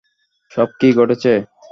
সব 0.51 0.67
কি 0.79 0.89
ঘটেছে? 0.97 1.31